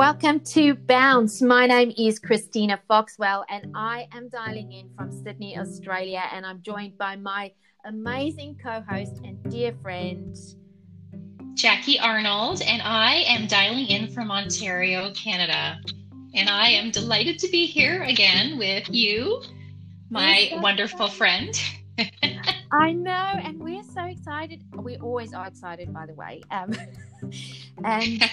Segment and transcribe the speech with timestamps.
[0.00, 1.42] Welcome to Bounce.
[1.42, 6.22] My name is Christina Foxwell, and I am dialing in from Sydney, Australia.
[6.32, 7.52] And I'm joined by my
[7.84, 10.34] amazing co host and dear friend,
[11.52, 12.62] Jackie Arnold.
[12.62, 15.78] And I am dialing in from Ontario, Canada.
[16.34, 19.42] And I am delighted to be here again with you,
[20.08, 21.52] my wonderful friend.
[22.72, 24.64] I know, and we're so excited.
[24.74, 26.40] We always are excited, by the way.
[26.50, 26.72] Um,
[27.84, 28.30] and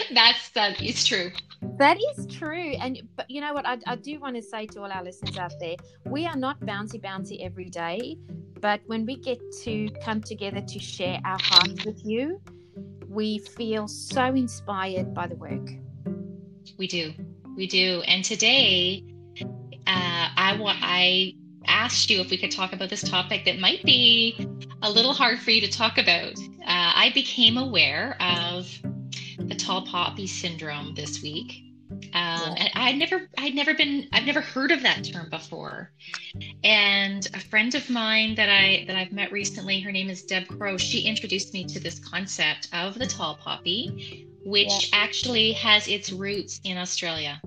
[0.14, 1.30] that's that is true.
[1.78, 3.66] That is true, and but you know what?
[3.66, 5.76] I, I do want to say to all our listeners out there,
[6.06, 8.16] we are not bouncy bouncy every day,
[8.60, 12.40] but when we get to come together to share our hearts with you,
[13.08, 15.70] we feel so inspired by the work.
[16.78, 17.12] We do,
[17.56, 19.04] we do, and today,
[19.86, 21.34] uh, I want I
[21.66, 24.48] asked you if we could talk about this topic that might be
[24.82, 26.38] a little hard for you to talk about.
[26.38, 28.66] Uh, I became aware of
[29.48, 31.64] the tall poppy syndrome this week.
[31.90, 35.90] Um, and I'd never, I'd never been, I've never heard of that term before.
[36.62, 40.46] And a friend of mine that I that I've met recently, her name is Deb
[40.46, 40.76] Crow.
[40.76, 45.00] She introduced me to this concept of the tall poppy, which yeah.
[45.00, 47.40] actually has its roots in Australia.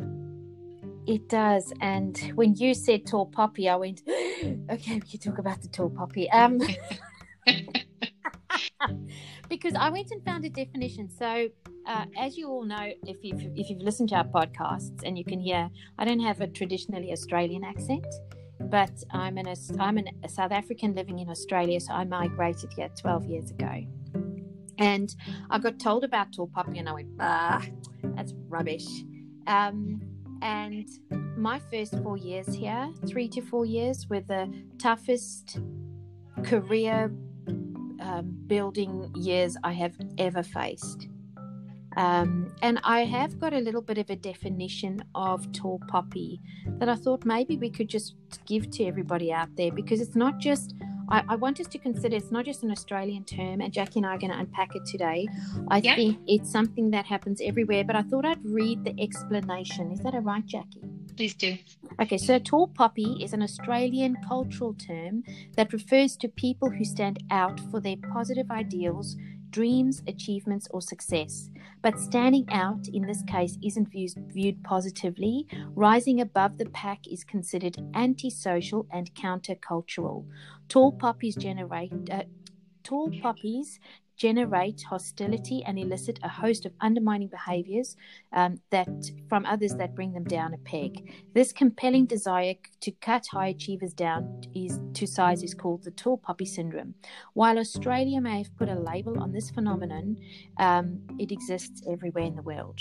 [1.05, 1.73] It does.
[1.81, 5.89] And when you said tall poppy, I went, okay, we can talk about the tall
[5.89, 6.29] poppy.
[6.31, 6.59] Um,
[9.49, 11.09] because I went and found a definition.
[11.09, 11.49] So,
[11.85, 15.25] uh, as you all know, if you've, if you've listened to our podcasts and you
[15.25, 18.05] can hear, I don't have a traditionally Australian accent,
[18.59, 21.79] but I'm, an, I'm an, a South African living in Australia.
[21.79, 23.83] So I migrated here 12 years ago.
[24.77, 25.13] And
[25.49, 27.65] I got told about tall poppy and I went, ah,
[28.15, 28.87] that's rubbish.
[29.47, 30.01] Um,
[30.41, 30.87] and
[31.37, 35.59] my first four years here, three to four years, were the toughest
[36.43, 37.11] career
[38.01, 41.07] um, building years I have ever faced.
[41.97, 46.41] Um, and I have got a little bit of a definition of tall poppy
[46.79, 48.15] that I thought maybe we could just
[48.45, 50.73] give to everybody out there because it's not just
[51.09, 54.05] I, I, want us to consider it's not just an Australian term, and Jackie and
[54.05, 55.27] I are going to unpack it today.
[55.67, 59.91] I think it's something that happens everywhere, but I thought I'd read the explanation.
[59.91, 60.81] Is that all right, Jackie?
[61.15, 61.57] Please do.
[62.01, 65.23] Okay, so tall poppy is an Australian cultural term
[65.55, 69.15] that refers to people who stand out for their positive ideals,
[69.53, 71.49] dreams, achievements, or success.
[71.83, 75.47] But standing out in this case isn't viewed, viewed positively.
[75.75, 80.25] Rising above the pack is considered antisocial and countercultural.
[80.67, 81.93] Tall poppies generate.
[82.09, 82.23] Uh,
[82.83, 83.79] tall poppies
[84.15, 87.95] generate hostility and elicit a host of undermining behaviors
[88.31, 88.89] um, that
[89.29, 91.11] from others that bring them down a peg.
[91.33, 96.17] This compelling desire to cut high achievers down is to size is called the tall
[96.17, 96.93] poppy syndrome.
[97.33, 100.17] While Australia may have put a label on this phenomenon,
[100.57, 102.79] um, it exists everywhere in the world.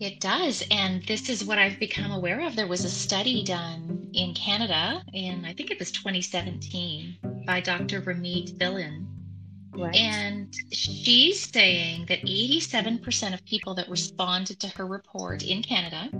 [0.00, 0.62] It does.
[0.70, 2.56] And this is what I've become aware of.
[2.56, 8.00] There was a study done in Canada in, I think it was 2017, by Dr.
[8.02, 9.06] Rumeet Billan.
[9.76, 9.94] Right.
[9.96, 16.10] And she's saying that 87% of people that responded to her report in Canada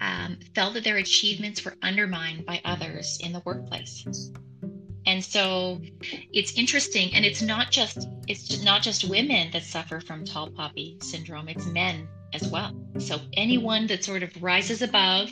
[0.00, 4.06] um, felt that their achievements were undermined by others in the workplace.
[5.06, 5.80] And so
[6.32, 10.98] it's interesting, and it's not just it's not just women that suffer from tall poppy
[11.00, 12.78] syndrome; it's men as well.
[12.98, 15.30] So anyone that sort of rises above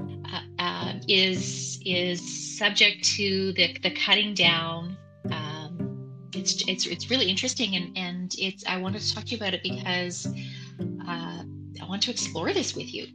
[0.00, 4.96] uh, uh, is is subject to the the cutting down
[6.44, 9.54] it's it's it's really interesting and and it's I wanted to talk to you about
[9.54, 10.26] it because
[11.08, 11.42] uh,
[11.82, 13.06] I want to explore this with you.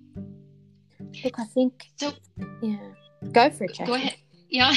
[1.23, 2.13] Look, I think so.
[2.61, 2.77] Yeah,
[3.31, 3.75] go for it.
[3.75, 3.85] Jackie.
[3.85, 4.15] Go ahead.
[4.49, 4.73] Yeah.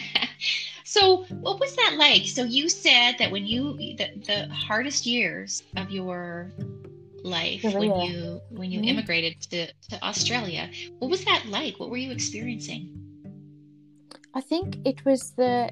[0.84, 2.26] so, what was that like?
[2.26, 6.52] So you said that when you the, the hardest years of your
[7.22, 8.88] life when you when you mm-hmm.
[8.88, 11.78] immigrated to, to Australia, what was that like?
[11.78, 13.02] What were you experiencing?
[14.34, 15.70] I think it was the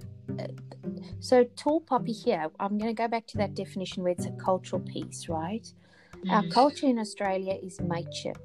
[1.21, 4.33] so, tall poppy here, I'm going to go back to that definition where it's a
[4.33, 5.67] cultural piece, right?
[6.25, 6.31] Mm.
[6.31, 8.39] Our culture in Australia is mateship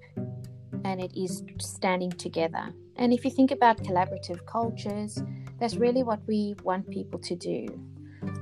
[0.83, 2.73] and it is standing together.
[2.95, 5.21] And if you think about collaborative cultures,
[5.59, 7.67] that's really what we want people to do.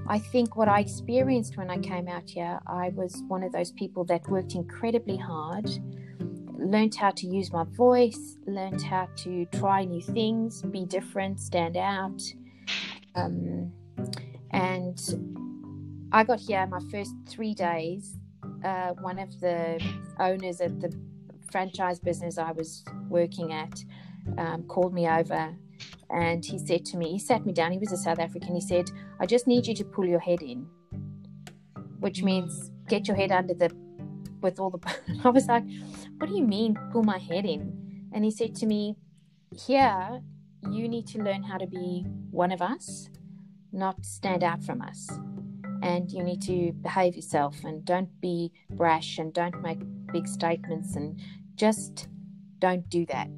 [0.07, 3.71] I think what I experienced when I came out here, I was one of those
[3.71, 5.69] people that worked incredibly hard,
[6.57, 11.77] learned how to use my voice, learned how to try new things, be different, stand
[11.77, 12.21] out.
[13.15, 13.71] Um,
[14.51, 14.99] and
[16.11, 18.17] I got here my first three days.
[18.63, 19.81] Uh, one of the
[20.19, 20.93] owners of the
[21.51, 23.83] franchise business I was working at
[24.37, 25.55] um, called me over
[26.09, 28.61] and he said to me, he sat me down, he was a South African, he
[28.61, 28.89] said,
[29.19, 30.67] I just need you to pull your head in,
[31.99, 33.69] which means get your head under the
[34.41, 34.79] with all the.
[35.25, 35.63] I was like,
[36.17, 38.95] "What do you mean, pull my head in?" And he said to me,
[39.65, 40.21] "Here,
[40.69, 43.09] you need to learn how to be one of us,
[43.77, 45.09] not stand out from us."
[45.81, 49.79] And you need to behave yourself and don't be brash and don't make
[50.11, 51.21] big statements and
[51.55, 52.07] just
[52.59, 53.29] don't do that.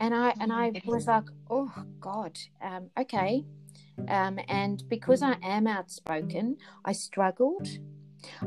[0.00, 3.44] And I and I was like, oh God, um, okay.
[4.08, 7.68] Um, and because I am outspoken, I struggled.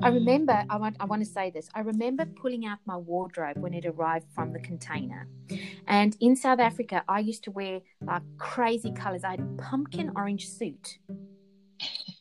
[0.01, 1.69] I remember, I want, I want to say this.
[1.73, 5.27] I remember pulling out my wardrobe when it arrived from the container.
[5.87, 9.23] And in South Africa, I used to wear like crazy colors.
[9.23, 10.99] I had a pumpkin orange suit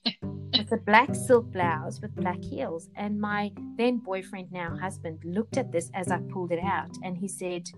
[0.59, 2.89] with a black silk blouse with black heels.
[2.97, 7.17] And my then boyfriend, now husband, looked at this as I pulled it out and
[7.17, 7.69] he said,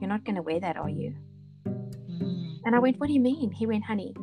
[0.00, 1.14] You're not going to wear that, are you?
[1.66, 2.60] Mm.
[2.64, 3.52] And I went, What do you mean?
[3.52, 4.14] He went, Honey,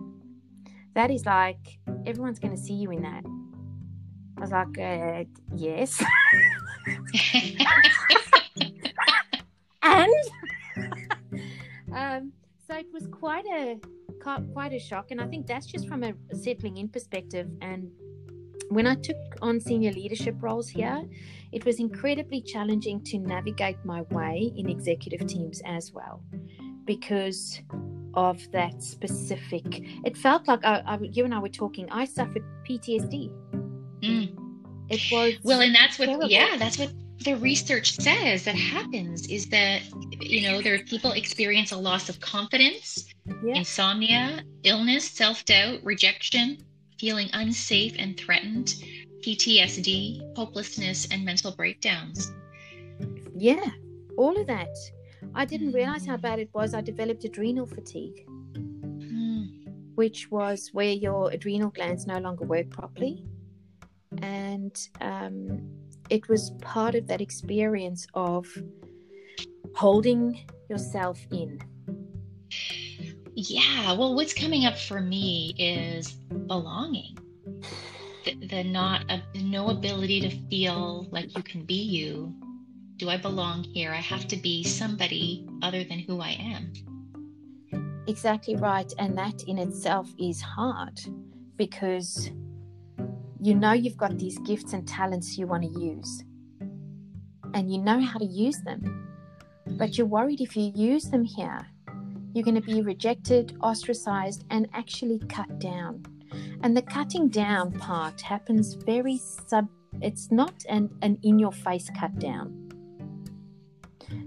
[0.94, 3.24] that is like everyone's going to see you in that.
[4.42, 5.24] I was like, uh,
[5.56, 6.04] Yes.
[9.84, 10.12] and
[11.96, 12.32] um,
[12.68, 13.80] so it was quite a
[14.54, 15.12] quite a shock.
[15.12, 17.50] And I think that's just from a settling in perspective.
[17.62, 17.92] And
[18.70, 21.04] when I took on senior leadership roles here,
[21.52, 26.24] it was incredibly challenging to navigate my way in executive teams as well
[26.86, 27.62] because
[28.16, 29.84] of that specific.
[30.04, 33.51] It felt like I, I, you and I were talking, I suffered PTSD.
[34.04, 34.38] Mm.
[34.90, 36.28] It was well, and that's what, terrible.
[36.28, 36.92] yeah, that's what
[37.24, 39.82] the research says that happens is that
[40.20, 43.06] you know there are people experience a loss of confidence
[43.44, 43.56] yeah.
[43.56, 46.58] insomnia illness self-doubt rejection
[47.00, 48.74] feeling unsafe and threatened
[49.24, 52.32] ptsd hopelessness and mental breakdowns
[53.36, 53.70] yeah
[54.18, 54.76] all of that
[55.36, 58.26] i didn't realize how bad it was i developed adrenal fatigue
[58.56, 59.48] mm.
[59.94, 63.24] which was where your adrenal glands no longer work properly
[64.22, 65.62] and um,
[66.10, 68.48] it was part of that experience of
[69.76, 70.40] holding
[70.70, 71.60] yourself in.
[73.34, 76.12] Yeah, well, what's coming up for me is
[76.48, 77.18] belonging.
[78.26, 82.36] The, the not uh, no ability to feel like you can be you.
[82.98, 83.92] Do I belong here?
[83.92, 86.72] I have to be somebody other than who I am.
[88.08, 91.00] Exactly right, and that in itself is hard
[91.56, 92.30] because
[93.42, 96.24] you know you've got these gifts and talents you want to use,
[97.56, 99.08] and you know how to use them,
[99.66, 101.66] but you're worried if you use them here,
[102.34, 106.04] you're going to be rejected, ostracized, and actually cut down.
[106.62, 109.68] And the cutting down part happens very sub,
[110.02, 112.70] it's not an, an in your face cut down.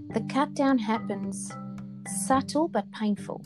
[0.09, 1.53] The cut down happens
[2.07, 3.41] subtle but painful.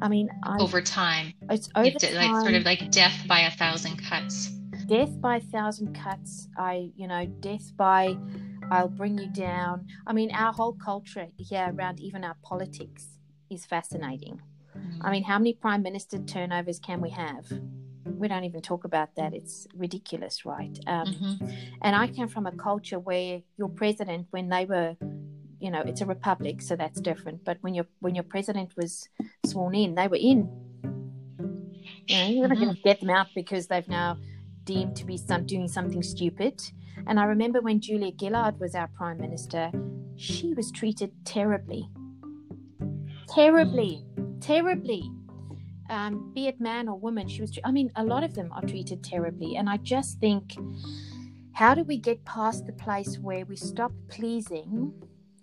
[0.00, 3.40] I mean, I, over time, it's over it's time, like sort of like death by
[3.40, 4.50] a thousand cuts.
[4.86, 6.48] Death by a thousand cuts.
[6.56, 8.16] I, you know, death by
[8.70, 9.86] I'll bring you down.
[10.06, 13.06] I mean, our whole culture here around even our politics
[13.50, 14.40] is fascinating.
[15.00, 17.46] I mean, how many prime minister turnovers can we have?
[18.04, 19.34] We don't even talk about that.
[19.34, 20.78] It's ridiculous, right?
[20.86, 21.46] Um, mm-hmm.
[21.82, 24.96] And I came from a culture where your president, when they were
[25.64, 27.42] you know it's a republic so that's different.
[27.42, 29.08] But when your when your president was
[29.46, 30.50] sworn in they were in.
[32.06, 32.64] You know you're not mm-hmm.
[32.64, 34.18] going to get them out because they've now
[34.64, 36.62] deemed to be some doing something stupid.
[37.06, 39.72] And i remember when julia gillard was our prime minister
[40.16, 41.88] she was treated terribly.
[43.28, 44.04] Terribly.
[44.40, 45.10] Terribly.
[45.90, 48.62] Um, be it man or woman she was i mean a lot of them are
[48.62, 49.56] treated terribly.
[49.56, 50.56] And i just think
[51.52, 54.92] how do we get past the place where we stop pleasing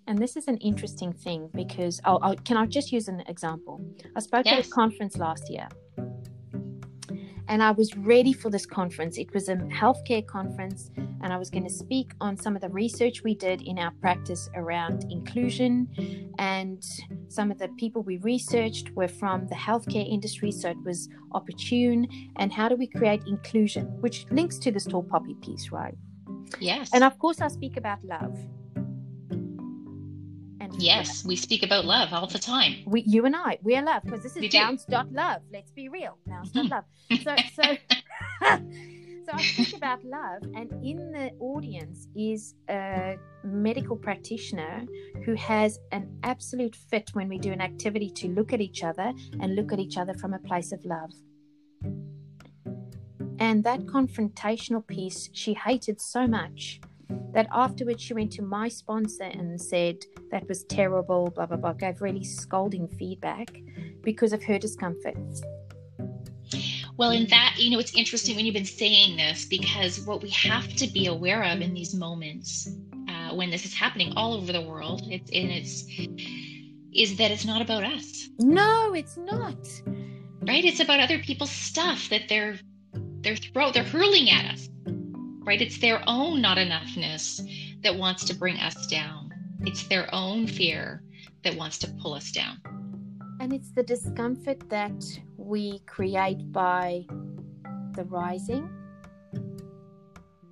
[0.06, 3.84] and this is an interesting thing because I'll, I'll, can I just use an example?
[4.16, 4.58] I spoke yes.
[4.58, 5.68] at a conference last year,
[7.48, 9.18] and I was ready for this conference.
[9.18, 12.68] It was a healthcare conference, and I was going to speak on some of the
[12.68, 15.88] research we did in our practice around inclusion.
[16.38, 16.84] And
[17.28, 22.08] some of the people we researched were from the healthcare industry, so it was opportune.
[22.36, 25.94] And how do we create inclusion, which links to this tall poppy piece, right?
[26.58, 26.90] Yes.
[26.92, 28.36] And of course, I speak about love
[30.78, 32.82] Yes, we speak about love all the time.
[32.86, 35.42] We, you and I, we are love because this is bounce dot love.
[35.52, 36.84] Let's be real, bounce dot love.
[37.22, 37.62] So, so,
[38.42, 44.84] so I speak about love, and in the audience is a medical practitioner
[45.24, 49.12] who has an absolute fit when we do an activity to look at each other
[49.40, 51.10] and look at each other from a place of love.
[53.38, 56.80] And that confrontational piece she hated so much
[57.32, 59.96] that afterwards she went to my sponsor and said
[60.32, 63.54] that was terrible, blah, blah, blah, gave really scolding feedback
[64.02, 65.16] because of her discomfort.
[66.96, 70.30] Well, in that, you know, it's interesting when you've been saying this because what we
[70.30, 72.68] have to be aware of in these moments
[73.08, 75.84] uh, when this is happening all over the world, it's and it's
[76.94, 78.28] is that it's not about us.
[78.38, 79.56] No, it's not.
[80.40, 80.64] Right?
[80.64, 82.58] It's about other people's stuff that they're
[83.20, 84.68] they're throw they're hurling at us.
[85.44, 85.60] Right?
[85.60, 87.40] It's their own not enoughness
[87.82, 89.21] that wants to bring us down.
[89.64, 91.02] It's their own fear
[91.44, 92.60] that wants to pull us down.
[93.40, 95.02] And it's the discomfort that
[95.36, 97.04] we create by
[97.94, 98.68] the rising.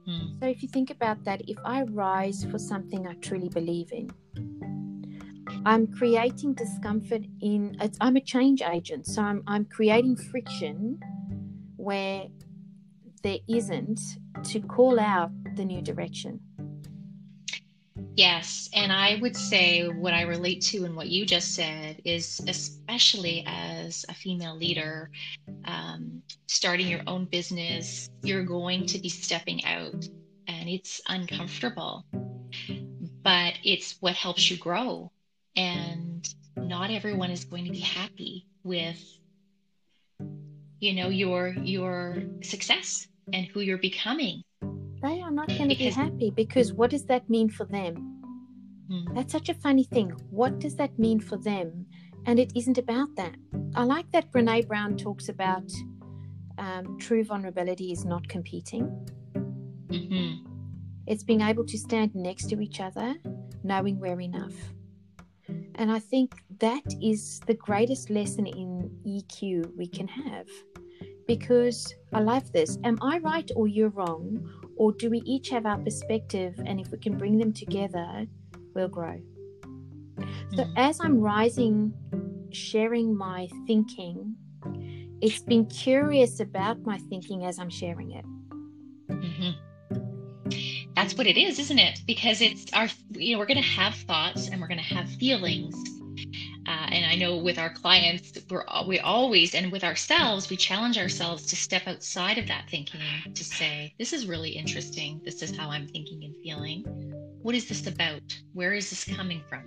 [0.07, 0.39] Hmm.
[0.41, 4.11] So if you think about that, if I rise for something I truly believe in,
[5.65, 9.07] I'm creating discomfort in I'm a change agent.
[9.07, 10.99] So I'm I'm creating friction
[11.77, 12.25] where
[13.23, 14.01] there isn't
[14.45, 16.41] to call out the new direction.
[18.21, 18.69] Yes.
[18.75, 23.43] And I would say what I relate to and what you just said is, especially
[23.47, 25.11] as a female leader,
[25.65, 30.07] um, starting your own business, you're going to be stepping out
[30.47, 32.05] and it's uncomfortable,
[33.23, 35.11] but it's what helps you grow.
[35.57, 39.03] And not everyone is going to be happy with
[40.79, 44.43] you know your your success and who you're becoming
[45.03, 48.10] they are not going to be happy because what does that mean for them?
[48.91, 49.15] Mm.
[49.15, 50.11] That's such a funny thing.
[50.31, 51.87] What does that mean for them?
[52.27, 53.37] And it isn't about that.
[53.75, 55.71] I like that Brene Brown talks about
[56.59, 58.85] um, true vulnerability is not competing.
[59.89, 60.47] Mm-hmm.
[61.07, 63.15] It's being able to stand next to each other,
[63.65, 64.55] knowing we're enough.
[65.77, 70.47] And I think that is the greatest lesson in EQ we can have.
[71.27, 72.77] Because I love this.
[72.85, 74.49] Am I right or you're wrong?
[74.77, 76.61] Or do we each have our perspective?
[76.67, 78.27] And if we can bring them together,
[78.75, 79.21] we'll grow.
[80.55, 80.73] So mm.
[80.77, 81.93] as I'm rising,
[82.51, 84.35] sharing my thinking,
[85.21, 88.25] it's been curious about my thinking as I'm sharing it.
[89.09, 89.51] Mm-hmm.
[90.95, 92.01] That's what it is, isn't it?
[92.07, 95.09] Because it's our, you know, we're going to have thoughts and we're going to have
[95.09, 95.75] feelings
[96.71, 100.99] uh, and I know with our clients, we're we always and with ourselves, we challenge
[100.99, 103.01] ourselves to step outside of that thinking
[103.35, 105.21] to say, "This is really interesting.
[105.25, 106.85] This is how I'm thinking and feeling.
[107.43, 108.23] What is this about?
[108.53, 109.65] Where is this coming from?"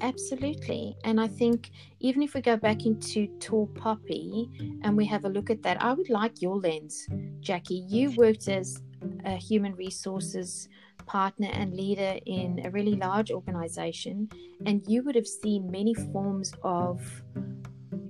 [0.00, 0.96] Absolutely.
[1.02, 4.50] And I think even if we go back into Tall Poppy
[4.82, 7.08] and we have a look at that, I would like your lens,
[7.40, 7.84] Jackie.
[7.88, 8.80] You worked as
[9.24, 10.68] a human resources
[11.02, 14.28] partner and leader in a really large organization,
[14.66, 17.00] and you would have seen many forms of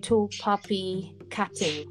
[0.01, 1.89] tall poppy cutting.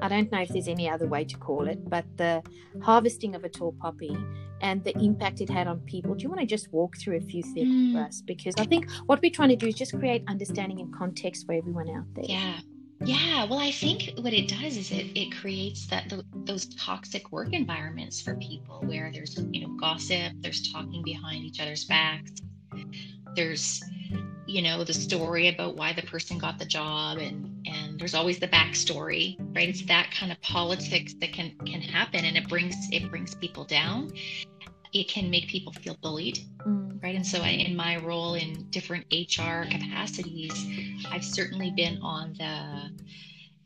[0.00, 2.42] I don't know if there's any other way to call it, but the
[2.82, 4.16] harvesting of a tall poppy
[4.60, 6.14] and the impact it had on people.
[6.14, 7.92] Do you want to just walk through a few things mm.
[7.92, 8.22] for us?
[8.22, 11.52] Because I think what we're trying to do is just create understanding and context for
[11.52, 12.24] everyone out there.
[12.26, 12.58] Yeah.
[13.06, 16.12] Yeah, well, I think what it does is it it creates that
[16.44, 21.60] those toxic work environments for people where there's you know gossip, there's talking behind each
[21.60, 22.32] other's backs,
[23.36, 23.80] there's
[24.48, 28.40] you know the story about why the person got the job, and and there's always
[28.40, 29.68] the backstory, right?
[29.68, 33.64] It's that kind of politics that can can happen, and it brings it brings people
[33.64, 34.10] down.
[34.92, 36.38] It can make people feel bullied.
[36.66, 37.14] Mm right?
[37.14, 40.52] And so, I, in my role in different HR capacities,
[41.10, 42.90] I've certainly been on the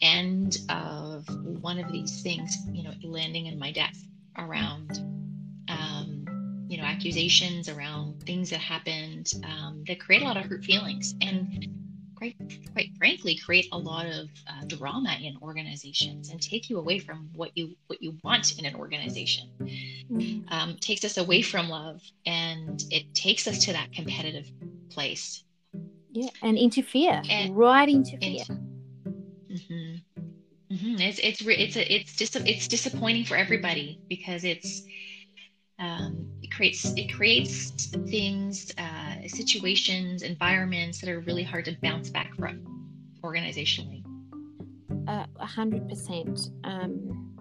[0.02, 1.26] end of
[1.62, 4.04] one of these things, you know, landing in my desk
[4.36, 4.98] around,
[5.68, 10.64] um, you know, accusations around things that happened um, that create a lot of hurt
[10.64, 11.79] feelings and
[12.20, 12.36] quite,
[12.72, 17.30] quite frankly, create a lot of uh, drama in organizations and take you away from
[17.34, 19.48] what you what you want in an organization.
[19.58, 20.52] Mm-hmm.
[20.52, 24.50] Um, takes us away from love, and it takes us to that competitive
[24.90, 25.44] place.
[26.12, 28.44] Yeah, and interfere and, right into fear.
[29.48, 29.94] Mm-hmm.
[30.74, 31.00] Mm-hmm.
[31.00, 34.82] It's it's it's a, it's just it's disappointing for everybody because it's
[35.78, 37.70] um, it creates it creates
[38.08, 42.60] things, uh, situations, environments that are really hard to bounce back from
[43.22, 44.04] organizationally.
[45.06, 46.50] Uh, a hundred percent.
[46.64, 47.36] Um,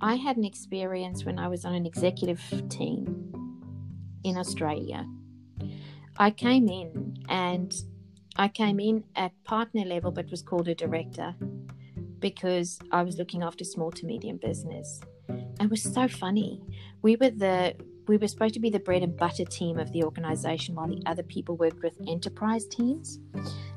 [0.00, 3.32] I had an experience when I was on an executive team
[4.24, 5.06] in Australia.
[6.16, 7.74] I came in and
[8.36, 11.34] I came in at partner level, but was called a director
[12.20, 15.00] because I was looking after small to medium business.
[15.28, 16.62] It was so funny.
[17.02, 17.74] We were the
[18.06, 21.02] we were supposed to be the bread and butter team of the organization while the
[21.06, 23.18] other people worked with enterprise teams.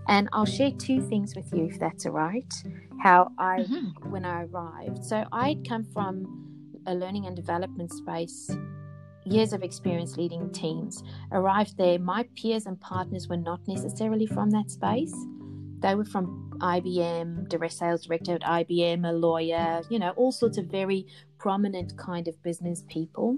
[0.07, 2.53] And I'll share two things with you if that's all right.
[3.01, 4.11] How I mm-hmm.
[4.11, 5.03] when I arrived.
[5.05, 8.49] So I'd come from a learning and development space
[9.25, 11.01] years of experience leading teams
[11.31, 15.15] arrived there my peers and partners were not necessarily from that space
[15.83, 20.57] they were from IBM, direct sales director at IBM, a lawyer, you know, all sorts
[20.57, 21.05] of very
[21.37, 23.37] prominent kind of business people.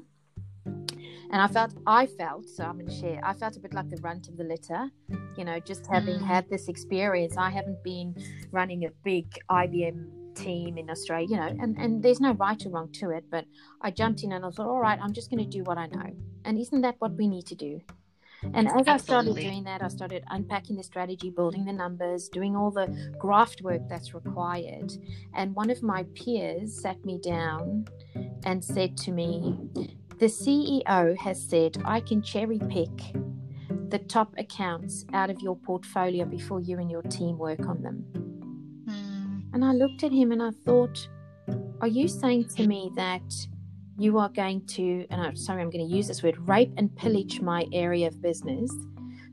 [0.66, 3.90] And I felt, I felt, so I'm going to share, I felt a bit like
[3.90, 4.90] the runt of the litter,
[5.38, 6.26] you know, just having mm.
[6.26, 7.36] had this experience.
[7.38, 8.16] I haven't been
[8.52, 12.70] running a big IBM team in Australia, you know, and, and there's no right or
[12.70, 13.46] wrong to it, but
[13.82, 15.88] I jumped in and I thought, all right, I'm just going to do what I
[15.88, 16.16] know.
[16.44, 17.82] And isn't that what we need to do?
[18.54, 18.92] And as Absolutely.
[18.92, 23.14] I started doing that, I started unpacking the strategy, building the numbers, doing all the
[23.18, 24.94] graft work that's required.
[25.34, 27.88] And one of my peers sat me down
[28.44, 29.58] and said to me,
[30.18, 32.90] The CEO has said, I can cherry pick
[33.90, 38.06] the top accounts out of your portfolio before you and your team work on them.
[38.88, 39.54] Mm.
[39.54, 41.08] And I looked at him and I thought,
[41.82, 43.24] Are you saying to me that?
[43.98, 46.94] you are going to, and I'm sorry, I'm going to use this word, rape and
[46.96, 48.72] pillage my area of business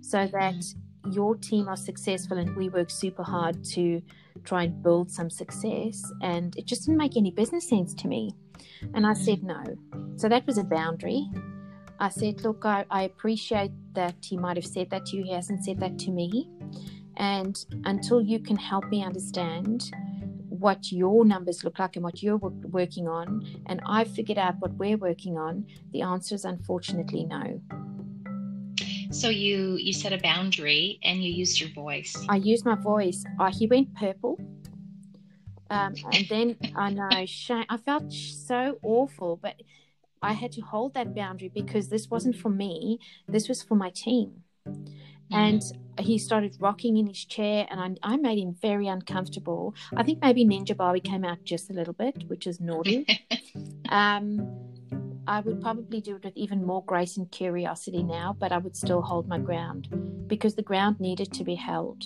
[0.01, 0.65] so that
[1.11, 4.01] your team are successful and we work super hard to
[4.45, 6.03] try and build some success.
[6.23, 8.35] And it just didn't make any business sense to me.
[8.95, 9.45] And I said mm.
[9.45, 10.17] no.
[10.17, 11.29] So that was a boundary.
[11.99, 15.25] I said, look, I, I appreciate that he might have said that to you.
[15.25, 16.49] He hasn't said that to me.
[17.17, 19.91] And until you can help me understand
[20.49, 24.73] what your numbers look like and what you're working on, and I've figured out what
[24.75, 27.61] we're working on, the answer is unfortunately no.
[29.13, 32.17] So you you set a boundary and you used your voice.
[32.31, 33.23] I used my voice.
[33.39, 34.41] Uh, he went purple,
[35.69, 37.67] um, and then I know shame.
[37.69, 39.57] I felt so awful, but
[40.23, 43.01] I had to hold that boundary because this wasn't for me.
[43.29, 44.45] This was for my team.
[45.31, 45.63] And
[45.99, 49.75] he started rocking in his chair, and I, I, made him very uncomfortable.
[49.97, 53.07] I think maybe Ninja Barbie came out just a little bit, which is naughty.
[53.89, 54.72] um,
[55.27, 58.77] I would probably do it with even more grace and curiosity now, but I would
[58.77, 59.89] still hold my ground
[60.27, 62.05] because the ground needed to be held.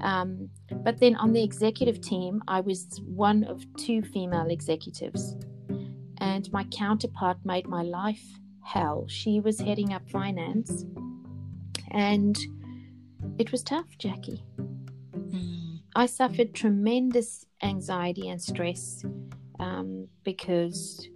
[0.00, 5.36] Um, but then on the executive team, I was one of two female executives,
[6.18, 8.24] and my counterpart made my life
[8.62, 9.06] hell.
[9.08, 10.84] She was heading up finance,
[11.92, 12.36] and
[13.38, 14.42] it was tough, Jackie.
[15.16, 15.80] Mm.
[15.94, 19.04] I suffered tremendous anxiety and stress
[19.60, 21.08] um, because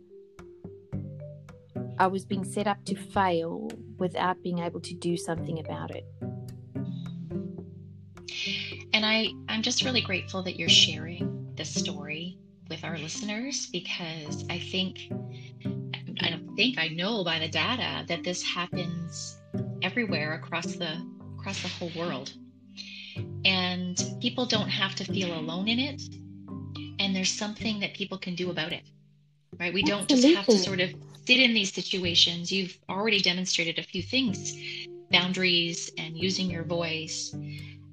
[2.00, 6.06] I was being set up to fail without being able to do something about it.
[8.94, 12.38] And I, I'm just really grateful that you're sharing this story
[12.70, 15.12] with our listeners because I think,
[16.22, 19.38] I don't think I know by the data that this happens
[19.82, 21.06] everywhere across the
[21.38, 22.32] across the whole world.
[23.44, 26.00] And people don't have to feel alone in it.
[26.98, 28.84] And there's something that people can do about it.
[29.58, 29.74] Right?
[29.74, 30.94] We don't just have to sort of
[31.30, 32.50] sit in these situations.
[32.50, 34.38] You've already demonstrated a few things
[35.12, 37.32] boundaries and using your voice.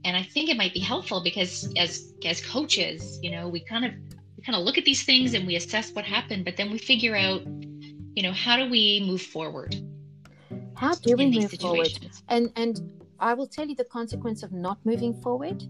[0.05, 3.85] And I think it might be helpful because as as coaches, you know, we kind
[3.85, 3.91] of
[4.35, 6.79] we kind of look at these things and we assess what happened, but then we
[6.79, 7.41] figure out,
[8.15, 9.71] you know, how do we move forward?
[10.75, 11.93] How do we move forward?
[12.29, 12.73] And and
[13.19, 15.63] I will tell you the consequence of not moving forward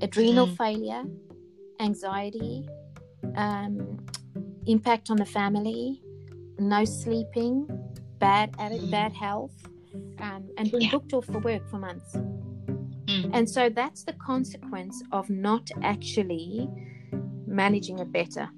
[0.00, 0.56] adrenal mm.
[0.56, 1.04] failure,
[1.78, 2.68] anxiety,
[3.36, 4.04] um,
[4.66, 6.02] impact on the family,
[6.68, 7.66] no sleeping,
[8.18, 8.90] bad mm.
[8.90, 9.54] bad health,
[10.20, 10.90] um, and been yeah.
[10.90, 12.14] booked off for work for months.
[12.14, 13.30] Mm.
[13.32, 16.68] And so that's the consequence of not actually
[17.46, 18.48] managing it better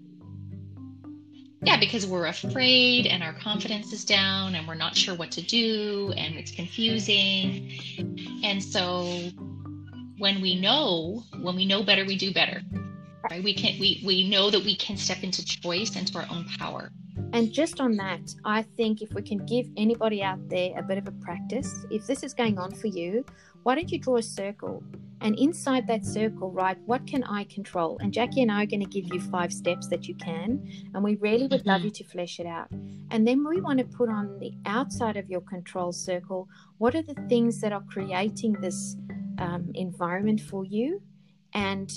[1.64, 5.42] yeah because we're afraid and our confidence is down and we're not sure what to
[5.42, 7.72] do and it's confusing
[8.44, 9.04] and so
[10.18, 12.60] when we know when we know better we do better
[13.30, 16.44] right we can we we know that we can step into choice into our own
[16.58, 16.90] power
[17.32, 20.98] and just on that i think if we can give anybody out there a bit
[20.98, 23.24] of a practice if this is going on for you
[23.62, 24.82] why don't you draw a circle
[25.24, 27.96] and inside that circle, write what can I control?
[28.00, 30.70] And Jackie and I are going to give you five steps that you can.
[30.92, 32.68] And we really would love you to flesh it out.
[33.10, 37.00] And then we want to put on the outside of your control circle what are
[37.00, 38.96] the things that are creating this
[39.38, 41.00] um, environment for you
[41.54, 41.90] and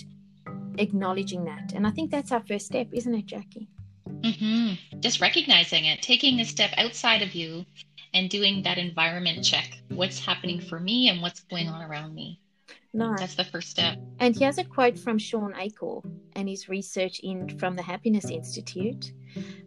[0.78, 1.74] acknowledging that.
[1.74, 3.68] And I think that's our first step, isn't it, Jackie?
[4.08, 5.00] Mm-hmm.
[5.00, 7.66] Just recognizing it, taking a step outside of you
[8.14, 9.70] and doing that environment check.
[9.90, 12.40] What's happening for me and what's going on around me?
[12.94, 13.14] No.
[13.18, 14.00] That's the first step.
[14.20, 16.00] And here's a quote from Shawn Achor
[16.36, 19.12] and his research in from the Happiness Institute.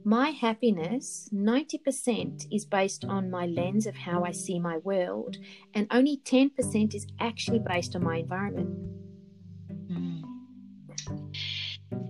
[0.04, 5.36] My happiness, 90% is based on my lens of how I see my world,
[5.74, 8.76] and only 10% is actually based on my environment.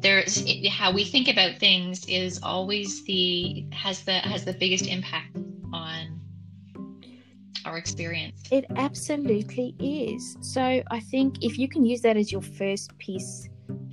[0.00, 5.36] There's how we think about things is always the has the has the biggest impact
[5.72, 6.20] on
[7.64, 8.42] our experience.
[8.50, 10.36] It absolutely is.
[10.40, 13.48] So I think if you can use that as your first piece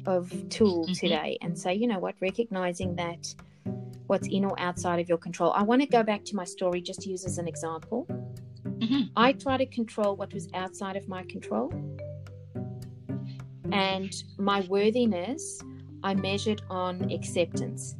[0.06, 0.94] of tool mm-hmm.
[0.94, 3.34] today and say, you know what, recognizing that
[4.08, 5.52] what's in or outside of your control.
[5.52, 8.08] I want to go back to my story just to use as an example.
[8.64, 9.02] Mm-hmm.
[9.16, 11.72] I try to control what was outside of my control.
[13.72, 15.60] And my worthiness,
[16.04, 17.96] I measured on acceptance,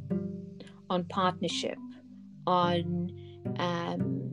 [0.90, 1.78] on partnership,
[2.46, 3.10] on
[3.58, 4.28] um,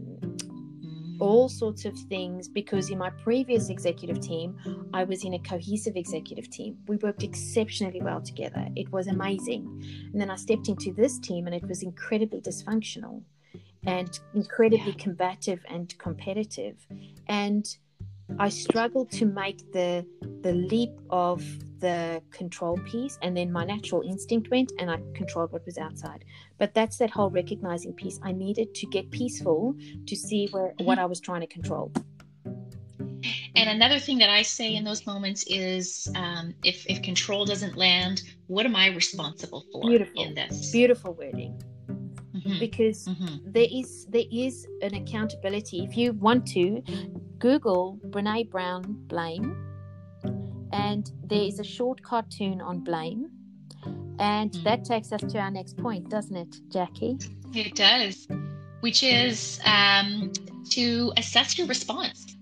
[1.19, 4.57] all sorts of things because in my previous executive team,
[4.93, 6.77] I was in a cohesive executive team.
[6.87, 8.67] We worked exceptionally well together.
[8.75, 9.83] It was amazing.
[10.11, 13.23] And then I stepped into this team and it was incredibly dysfunctional
[13.85, 16.85] and incredibly combative and competitive.
[17.27, 17.65] And
[18.39, 20.05] I struggled to make the
[20.41, 21.43] the leap of
[21.79, 26.25] the control piece and then my natural instinct went and I controlled what was outside.
[26.57, 28.19] But that's that whole recognizing piece.
[28.23, 31.91] I needed to get peaceful to see where what I was trying to control.
[33.55, 37.75] And another thing that I say in those moments is um, if, if control doesn't
[37.75, 40.23] land, what am I responsible for Beautiful.
[40.23, 40.71] in this?
[40.71, 41.61] Beautiful wording.
[42.35, 42.59] Mm-hmm.
[42.59, 43.51] Because mm-hmm.
[43.51, 45.83] There is there is an accountability.
[45.83, 46.83] If you want to,
[47.39, 49.55] Google Brene Brown blame,
[50.71, 53.29] and there is a short cartoon on blame,
[54.19, 54.63] and mm.
[54.63, 57.17] that takes us to our next point, doesn't it, Jackie?
[57.53, 58.27] It does,
[58.81, 60.31] which is um,
[60.71, 62.35] to assess your response,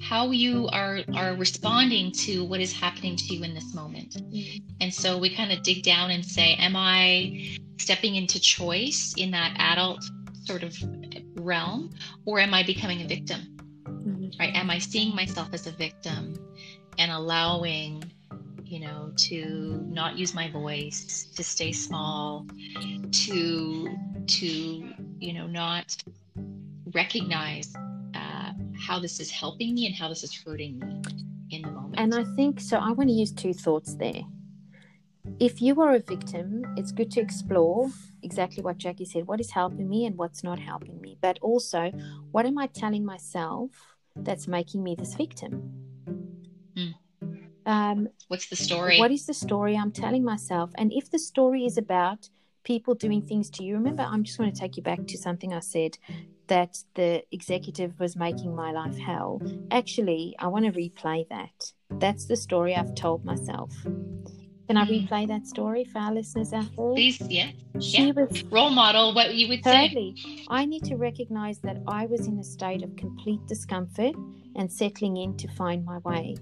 [0.00, 4.16] how you are are responding to what is happening to you in this moment.
[4.32, 4.62] Mm.
[4.80, 9.30] And so we kind of dig down and say, am I stepping into choice in
[9.32, 10.04] that adult
[10.44, 10.76] sort of
[11.36, 11.90] realm,
[12.24, 13.56] or am I becoming a victim?
[14.38, 14.54] Right?
[14.54, 16.34] Am I seeing myself as a victim
[16.98, 18.02] and allowing
[18.72, 22.46] you know, to not use my voice, to stay small,
[23.10, 25.94] to to you know not
[26.94, 27.74] recognize
[28.14, 31.02] uh, how this is helping me and how this is hurting me
[31.50, 31.96] in the moment.
[31.98, 32.78] And I think so.
[32.78, 34.22] I want to use two thoughts there.
[35.38, 37.90] If you are a victim, it's good to explore
[38.22, 39.26] exactly what Jackie said.
[39.26, 41.18] What is helping me and what's not helping me?
[41.20, 41.90] But also,
[42.30, 45.82] what am I telling myself that's making me this victim?
[47.66, 48.98] Um, What's the story?
[48.98, 50.70] What is the story I'm telling myself?
[50.76, 52.28] And if the story is about
[52.64, 55.52] people doing things to you, remember, I'm just going to take you back to something
[55.52, 55.98] I said
[56.48, 59.40] that the executive was making my life hell.
[59.70, 61.72] Actually, I want to replay that.
[61.90, 63.72] That's the story I've told myself.
[63.84, 64.92] Can I hmm.
[64.92, 66.94] replay that story for our listeners out there?
[66.94, 67.50] Please, yeah.
[67.82, 68.12] She yeah.
[68.12, 69.14] was role model.
[69.14, 70.14] What you would totally.
[70.16, 70.44] say?
[70.48, 74.14] I need to recognize that I was in a state of complete discomfort
[74.56, 76.36] and settling in to find my way.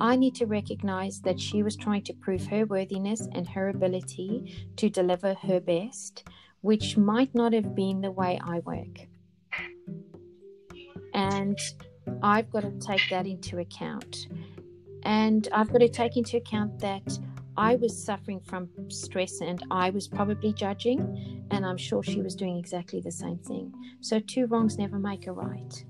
[0.00, 4.70] I need to recognize that she was trying to prove her worthiness and her ability
[4.76, 6.24] to deliver her best,
[6.60, 9.06] which might not have been the way I work.
[11.14, 11.58] And
[12.22, 14.28] I've got to take that into account.
[15.02, 17.18] And I've got to take into account that
[17.58, 22.34] I was suffering from stress and I was probably judging, and I'm sure she was
[22.34, 23.74] doing exactly the same thing.
[24.00, 25.84] So, two wrongs never make a right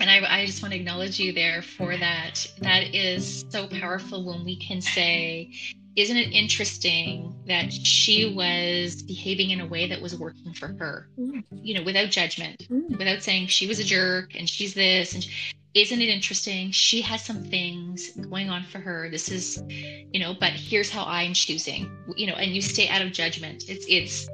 [0.00, 2.46] and I, I just want to acknowledge you there for that.
[2.58, 5.50] That is so powerful when we can say,
[5.96, 11.08] isn't it interesting that she was behaving in a way that was working for her
[11.18, 11.42] mm.
[11.52, 12.98] you know without judgment mm.
[12.98, 16.70] without saying she was a jerk and she's this and she, isn't it interesting?
[16.70, 19.08] She has some things going on for her.
[19.10, 23.02] This is you know but here's how i'm choosing you know and you stay out
[23.02, 23.64] of judgment.
[23.68, 24.28] It's it's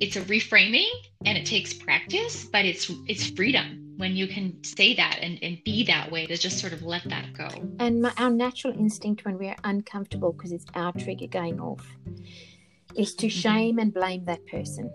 [0.00, 0.90] it's a reframing
[1.24, 5.62] and it takes practice but it's it's freedom when you can say that and, and
[5.64, 7.48] be that way to just sort of let that go.
[7.78, 11.86] And my, our natural instinct when we're uncomfortable because it's our trigger going off
[12.96, 13.38] is to mm-hmm.
[13.38, 14.90] shame and blame that person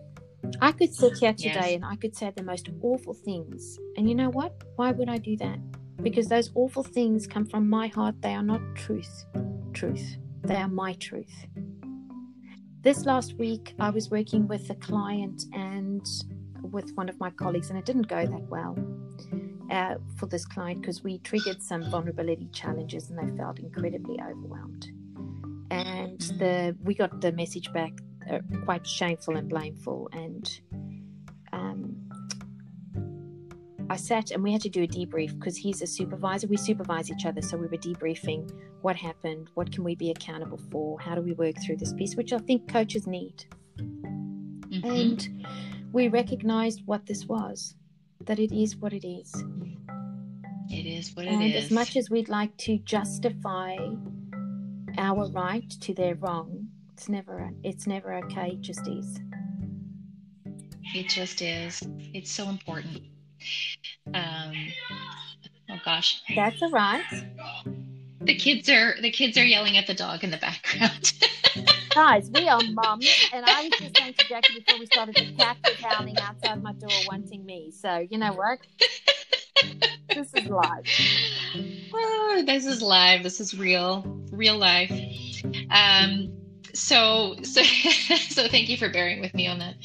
[0.62, 1.76] i could sit here today yes.
[1.76, 3.80] and i could say the most awful things.
[3.98, 4.54] And you know what?
[4.76, 5.60] Why would i do that?
[6.02, 8.16] Because those awful things come from my heart.
[8.22, 9.26] They are not truth.
[9.74, 10.18] Truth.
[10.44, 11.46] They are my truth.
[12.82, 16.08] This last week i was working with a client and
[16.72, 18.78] with one of my colleagues, and it didn't go that well
[19.72, 24.88] uh, for this client because we triggered some vulnerability challenges, and they felt incredibly overwhelmed.
[25.72, 27.94] And the we got the message back
[28.30, 30.50] uh, quite shameful and blameful, and
[31.54, 31.96] um,
[33.90, 36.48] I sat and we had to do a debrief because he's a supervisor.
[36.48, 40.60] We supervise each other, so we were debriefing what happened, what can we be accountable
[40.72, 43.46] for, how do we work through this piece, which I think coaches need.
[43.80, 44.86] Mm-hmm.
[44.86, 45.46] And
[45.92, 47.76] we recognized what this was,
[48.26, 49.34] that it is what it is.
[50.70, 51.66] It is what it and is.
[51.66, 53.76] as much as we'd like to justify
[55.00, 56.59] our right to their wrong,
[57.00, 58.50] it's never it's never okay.
[58.50, 59.22] It just is.
[60.94, 61.82] It just is.
[62.14, 63.04] It's so important.
[64.14, 64.54] Um,
[65.70, 66.22] oh gosh.
[66.36, 67.06] That's all right.
[68.20, 71.14] The kids are the kids are yelling at the dog in the background.
[71.96, 75.34] Guys, we are mums, and I was just saying to Jackie before we started, the
[75.38, 77.72] cat was howling outside my door wanting me.
[77.72, 78.60] So you know what?
[80.14, 80.84] this is live.
[81.92, 83.24] Oh, this is live.
[83.24, 84.92] This is real, real life.
[85.72, 86.39] Um,
[86.80, 87.62] so, so,
[88.30, 89.76] so thank you for bearing with me on that.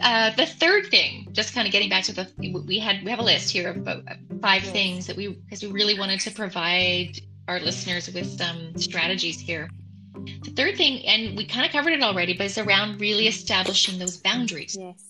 [0.00, 2.28] Uh, the third thing, just kind of getting back to the,
[2.66, 4.04] we had we have a list here of about
[4.40, 4.72] five yes.
[4.72, 9.68] things that we because we really wanted to provide our listeners with some strategies here.
[10.44, 13.98] The third thing, and we kind of covered it already, but it's around really establishing
[13.98, 14.76] those boundaries.
[14.78, 15.02] Yes.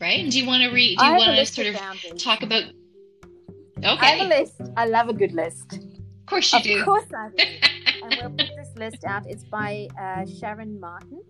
[0.00, 0.20] Right?
[0.20, 0.98] And do you want to read?
[0.98, 2.22] Do you want to sort of boundaries.
[2.22, 2.64] talk about?
[3.78, 4.06] Okay.
[4.06, 4.60] I have a list.
[4.76, 5.74] I love a good list.
[5.74, 6.78] Of course you of do.
[6.78, 8.36] Of course I do.
[8.76, 9.22] and we'll put this list out.
[9.26, 11.22] It's by uh, Sharon Martin.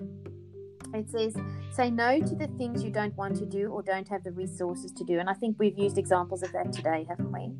[0.94, 1.34] It says,
[1.72, 4.92] say no to the things you don't want to do or don't have the resources
[4.92, 5.18] to do.
[5.18, 7.50] And I think we've used examples of that today, haven't we?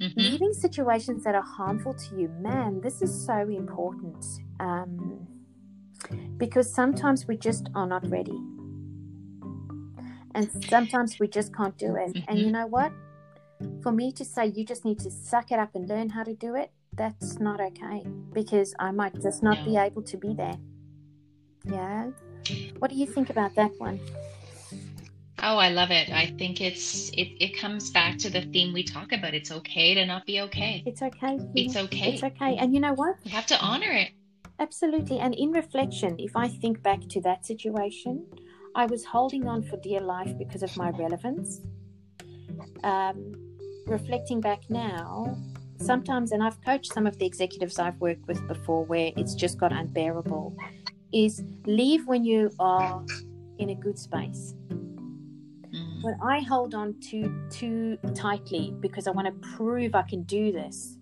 [0.00, 0.20] Mm-hmm.
[0.20, 4.26] Leaving situations that are harmful to you, man, this is so important.
[4.58, 5.26] Um,
[6.36, 8.38] because sometimes we just are not ready.
[10.34, 12.14] And sometimes we just can't do it.
[12.14, 12.24] Mm-hmm.
[12.28, 12.92] And you know what?
[13.82, 16.34] For me to say you just need to suck it up and learn how to
[16.34, 20.56] do it, that's not okay because I might just not be able to be there.
[21.64, 22.10] Yeah.
[22.78, 24.00] What do you think about that one?
[25.42, 26.10] Oh, I love it.
[26.10, 29.34] I think it's it, it comes back to the theme we talk about.
[29.34, 30.82] It's okay to not be okay.
[30.86, 31.38] It's okay.
[31.54, 32.14] It's okay.
[32.14, 32.56] It's okay.
[32.56, 33.16] And you know what?
[33.24, 34.10] You have to honor it.
[34.58, 35.18] Absolutely.
[35.18, 38.26] And in reflection, if I think back to that situation,
[38.74, 41.60] I was holding on for dear life because of my relevance.
[42.82, 43.32] Um,
[43.86, 45.36] reflecting back now,
[45.78, 49.58] sometimes, and I've coached some of the executives I've worked with before where it's just
[49.58, 50.56] got unbearable,
[51.12, 53.04] is leave when you are
[53.58, 54.54] in a good space.
[54.68, 56.02] Mm.
[56.02, 60.52] When I hold on too too tightly because I want to prove I can do
[60.52, 60.98] this,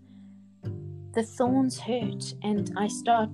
[1.14, 3.30] the thorns hurt and I start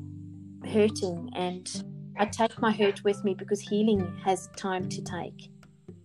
[0.65, 1.85] hurting and
[2.19, 5.51] I take my hurt with me because healing has time to take.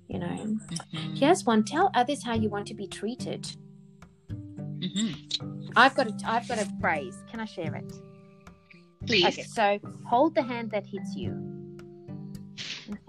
[0.07, 1.15] You know, mm-hmm.
[1.15, 3.47] here's one tell others how you want to be treated.
[4.83, 5.69] Mm-hmm.
[5.75, 7.17] I've got a, I've got a phrase.
[7.31, 7.93] Can I share it?
[9.05, 9.25] Please.
[9.25, 11.31] Okay, so hold the hand that hits you.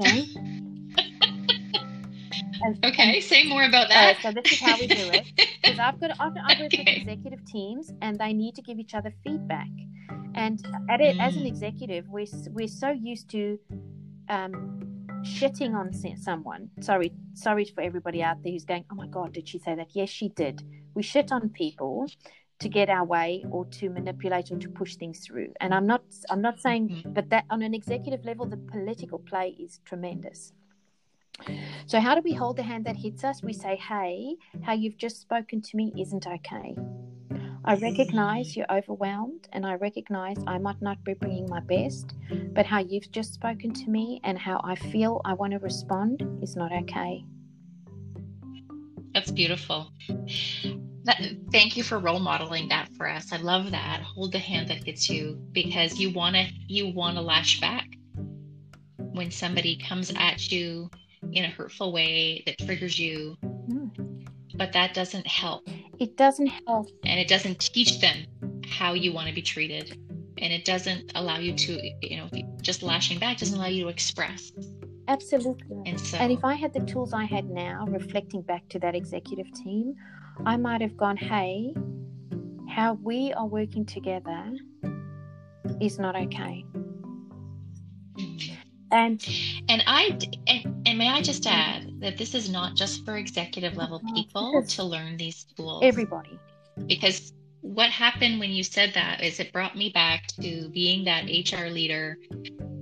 [0.00, 0.26] Okay.
[2.62, 4.16] and, okay, say more about that.
[4.18, 5.26] Uh, so this is how we do it.
[5.64, 6.84] Because I've got I've, I've worked okay.
[6.84, 9.68] with executive teams, and they need to give each other feedback.
[10.34, 11.26] And at it, mm.
[11.26, 11.46] as an mm.
[11.46, 13.58] executive, we're we're so used to
[14.28, 14.52] um,
[15.22, 16.68] shitting on someone.
[16.80, 19.88] Sorry, sorry for everybody out there who's going, "Oh my god, did she say that?"
[19.94, 20.62] Yes, she did
[20.94, 22.06] we shit on people
[22.60, 26.02] to get our way or to manipulate or to push things through and i'm not
[26.30, 27.12] i'm not saying mm-hmm.
[27.12, 30.52] but that on an executive level the political play is tremendous
[31.86, 34.96] so how do we hold the hand that hits us we say hey how you've
[34.96, 36.74] just spoken to me isn't okay
[37.66, 42.12] I recognize you're overwhelmed and I recognize I might not be bringing my best,
[42.52, 46.22] but how you've just spoken to me and how I feel I want to respond
[46.42, 47.24] is not okay.
[49.14, 49.92] That's beautiful.
[51.04, 51.20] That,
[51.52, 53.32] thank you for role modeling that for us.
[53.32, 54.00] I love that.
[54.00, 57.86] Hold the hand that hits you because you want to you want to lash back
[58.96, 60.90] when somebody comes at you
[61.32, 63.36] in a hurtful way that triggers you.
[63.42, 64.26] Mm.
[64.56, 65.68] But that doesn't help.
[65.98, 66.88] It doesn't help.
[67.04, 68.26] And it doesn't teach them
[68.66, 69.96] how you want to be treated.
[70.38, 72.28] And it doesn't allow you to, you know,
[72.60, 74.52] just lashing back doesn't allow you to express.
[75.08, 75.82] Absolutely.
[75.86, 78.94] And, so, and if I had the tools I had now, reflecting back to that
[78.94, 79.94] executive team,
[80.46, 81.74] I might have gone, hey,
[82.68, 84.52] how we are working together
[85.80, 86.64] is not okay.
[88.90, 89.26] And
[89.68, 93.76] and I and, and may I just add that this is not just for executive
[93.76, 95.82] level people to learn these tools.
[95.82, 96.38] Everybody.
[96.86, 101.24] Because what happened when you said that is it brought me back to being that
[101.24, 102.18] HR leader.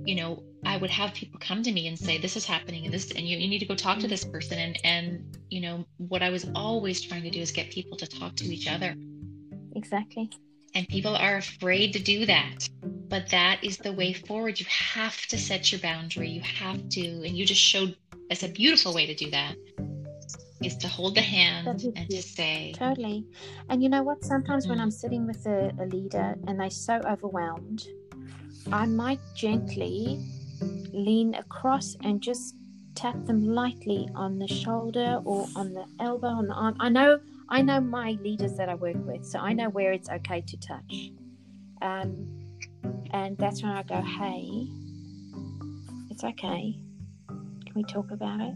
[0.05, 2.93] You know, I would have people come to me and say, "This is happening, and
[2.93, 5.85] this, and you, you need to go talk to this person." And and you know
[5.97, 8.95] what I was always trying to do is get people to talk to each other.
[9.75, 10.29] Exactly.
[10.75, 14.59] And people are afraid to do that, but that is the way forward.
[14.59, 16.29] You have to set your boundary.
[16.29, 17.95] You have to, and you just showed
[18.31, 19.55] us a beautiful way to do that
[20.65, 23.25] is to hold the hand and to say totally
[23.69, 24.71] and you know what sometimes mm-hmm.
[24.71, 27.87] when i'm sitting with a, a leader and they're so overwhelmed
[28.71, 30.23] i might gently
[30.93, 32.55] lean across and just
[32.95, 36.27] tap them lightly on the shoulder or on the elbow.
[36.27, 36.75] On the arm.
[36.79, 40.09] I know i know my leaders that i work with so i know where it's
[40.09, 41.11] okay to touch.
[41.81, 42.47] Um,
[43.11, 44.67] and that's when i go hey
[46.13, 46.79] it's okay.
[47.27, 48.55] Can we talk about it?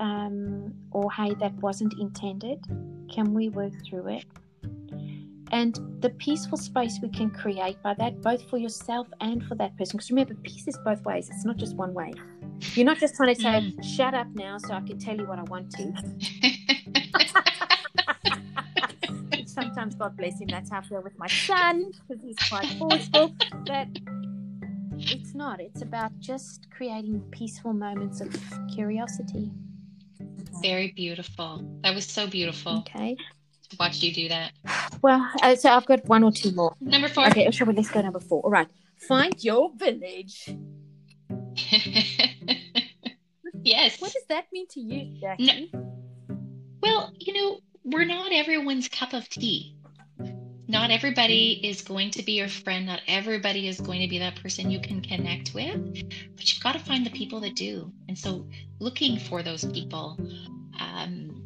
[0.00, 2.58] Um, or hey, that wasn't intended?
[3.08, 4.24] Can we work through it?
[5.52, 9.76] And the peaceful space we can create by that, both for yourself and for that
[9.76, 9.96] person.
[9.96, 12.12] Because remember, peace is both ways, it's not just one way.
[12.74, 13.84] You're not just trying to say, mm.
[13.84, 15.92] shut up now so I can tell you what I want to.
[19.46, 23.34] Sometimes, God bless him, that's how I feel with my son because he's quite forceful.
[23.66, 23.88] But
[24.98, 25.60] it's not.
[25.60, 28.34] It's about just creating peaceful moments of
[28.72, 29.50] curiosity.
[30.62, 31.64] Very beautiful.
[31.82, 32.78] That was so beautiful.
[32.80, 33.16] Okay.
[33.70, 34.52] To watch you do that.
[35.02, 36.74] Well, uh, so I've got one or two more.
[36.80, 37.26] Number four.
[37.28, 37.72] Okay, we?
[37.72, 38.42] Let's go number four.
[38.42, 38.68] All right.
[38.96, 40.48] Find your village.
[43.62, 44.00] yes.
[44.00, 45.70] What does that mean to you, Jackie?
[45.72, 45.98] No.
[46.82, 49.76] Well, you know, we're not everyone's cup of tea
[50.70, 52.86] not everybody is going to be your friend.
[52.86, 56.74] Not everybody is going to be that person you can connect with, but you've got
[56.74, 57.92] to find the people that do.
[58.08, 58.46] And so,
[58.78, 60.16] looking for those people,
[60.78, 61.39] um,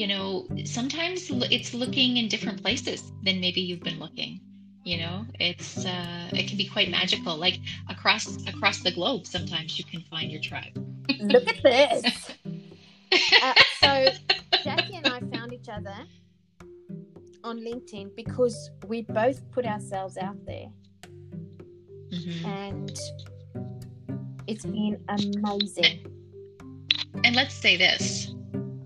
[0.00, 4.40] you know, sometimes it's looking in different places than maybe you've been looking.
[4.82, 7.36] You know, it's uh, it can be quite magical.
[7.36, 7.58] Like
[7.90, 10.72] across across the globe, sometimes you can find your tribe.
[11.20, 12.30] Look at this.
[13.42, 14.06] uh, so
[14.64, 15.98] Jackie and I found each other
[17.44, 20.68] on LinkedIn because we both put ourselves out there.
[22.10, 22.46] Mm-hmm.
[22.46, 22.98] And
[24.46, 26.06] it's been amazing.
[27.22, 28.32] And let's say this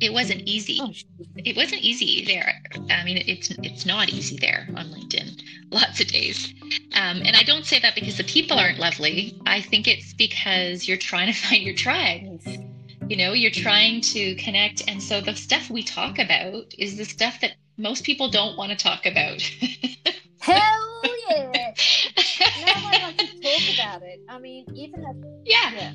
[0.04, 0.78] it wasn't easy.
[0.80, 0.92] Oh,
[1.36, 2.62] it wasn't easy there.
[2.90, 5.42] I mean, it's it's not easy there on LinkedIn.
[5.70, 6.52] Lots of days,
[6.94, 9.40] um, and I don't say that because the people aren't lovely.
[9.46, 12.40] I think it's because you're trying to find your tribe.
[13.08, 17.04] You know, you're trying to connect, and so the stuff we talk about is the
[17.04, 19.40] stuff that most people don't want to talk about.
[20.40, 21.74] Hell yeah!
[22.66, 24.20] no one wants to talk about it.
[24.28, 25.92] I mean, even if yeah, yeah,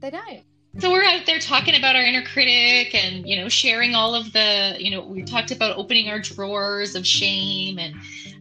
[0.00, 0.44] they don't.
[0.78, 4.32] So we're out there talking about our inner critic and you know sharing all of
[4.32, 7.94] the you know we talked about opening our drawers of shame and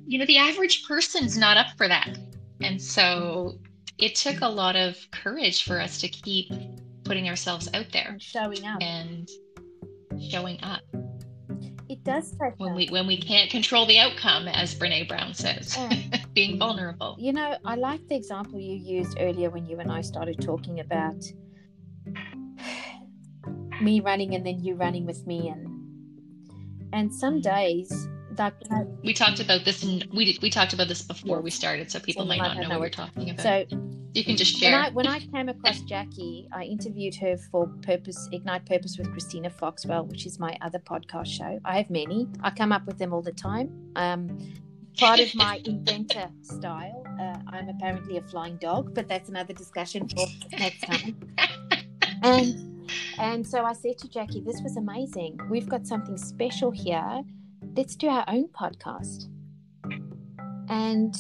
[0.06, 2.18] you know the average person's not up for that.
[2.62, 3.58] And so
[3.98, 6.52] it took a lot of courage for us to keep
[7.04, 8.82] putting ourselves out there and showing up.
[8.82, 9.28] and
[10.22, 10.82] showing up.
[11.90, 15.76] It does when we when we can't control the outcome as brene brown says
[16.36, 17.16] being vulnerable.
[17.18, 20.80] You know i like the example you used earlier when you and i started talking
[20.80, 21.24] about
[23.82, 25.50] me running and then you running with me.
[25.50, 25.70] And
[26.92, 28.54] and some days that
[29.04, 32.00] we talked about this and we did, we talked about this before we started so
[32.00, 33.44] people might not know, know what we're talking about.
[33.44, 33.66] So
[34.14, 34.72] you can just share.
[34.72, 39.12] When I, when I came across jackie i interviewed her for purpose ignite purpose with
[39.12, 41.60] christina foxwell which is my other podcast show.
[41.66, 42.28] I have many.
[42.42, 43.70] I come up with them all the time.
[43.96, 44.54] Um,
[44.98, 50.08] part of my inventor style uh, i'm apparently a flying dog but that's another discussion
[50.08, 50.26] for
[50.58, 51.20] next time.
[52.22, 52.69] And
[53.20, 57.24] and so i said to jackie this was amazing we've got something special here
[57.76, 59.28] let's do our own podcast.
[60.70, 61.16] And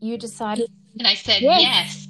[0.00, 0.68] you decided.
[0.98, 1.60] And I said, yes.
[1.62, 2.08] yes.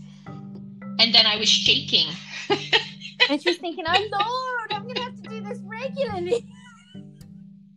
[0.98, 2.08] And then I was shaking.
[2.48, 6.44] and she was thinking, oh, Lord, I'm going to have to do this regularly.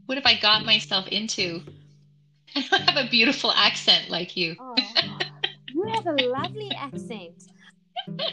[0.08, 1.62] What have I got myself into?
[2.56, 4.56] I don't have a beautiful accent like you.
[4.60, 4.76] Oh,
[5.74, 7.44] you have a lovely accent.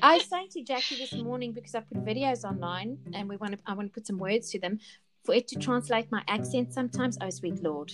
[0.02, 3.52] I was saying to Jackie this morning because I put videos online and we want
[3.52, 4.78] to I want to put some words to them
[5.24, 7.92] for it to translate my accent sometimes, oh sweet Lord,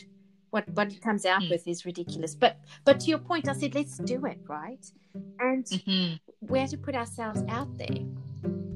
[0.51, 1.51] what what it comes out mm.
[1.51, 2.35] with is ridiculous.
[2.35, 4.85] But but to your point, I said let's do it, right?
[5.41, 6.17] And mm-hmm.
[6.41, 8.05] we have to put ourselves out there.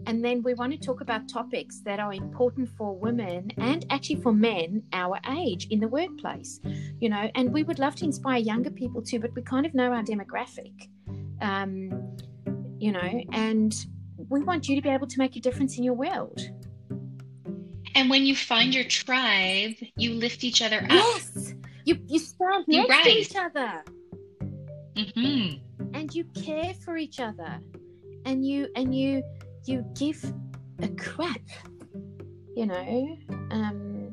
[0.08, 4.22] And then we want to talk about topics that are important for women and actually
[4.22, 6.60] for men our age in the workplace,
[6.98, 7.30] you know.
[7.34, 10.02] And we would love to inspire younger people too, but we kind of know our
[10.02, 10.88] demographic,
[11.42, 12.16] um,
[12.78, 13.22] you know.
[13.32, 13.74] And
[14.28, 16.40] we want you to be able to make a difference in your world.
[17.94, 20.90] And when you find your tribe, you lift each other up.
[20.90, 23.04] Yes, you you stand you next rise.
[23.04, 23.84] to each other,
[24.94, 25.94] mm-hmm.
[25.94, 27.58] and you care for each other,
[28.24, 29.22] and you and you
[29.66, 30.22] you give
[30.80, 31.40] a crap.
[32.54, 33.16] You know,
[33.50, 34.12] um,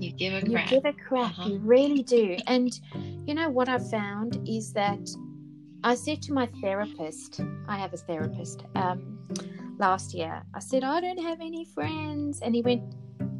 [0.00, 0.70] you give a crap.
[0.70, 1.38] You give a crap.
[1.38, 1.48] Uh-huh.
[1.48, 2.36] You really do.
[2.46, 2.78] And
[3.26, 5.00] you know what I've found is that
[5.82, 8.64] I said to my therapist, I have a therapist.
[8.74, 9.18] Um,
[9.78, 12.82] last year, I said I don't have any friends, and he went,